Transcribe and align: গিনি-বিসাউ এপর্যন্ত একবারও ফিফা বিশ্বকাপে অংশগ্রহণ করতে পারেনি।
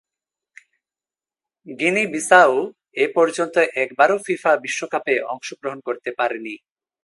গিনি-বিসাউ 1.67 2.51
এপর্যন্ত 2.97 3.55
একবারও 3.75 4.17
ফিফা 4.25 4.51
বিশ্বকাপে 4.57 5.15
অংশগ্রহণ 5.23 5.79
করতে 5.79 6.09
পারেনি। 6.17 6.55